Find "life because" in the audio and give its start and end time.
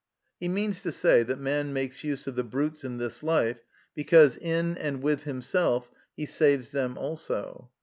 3.21-4.35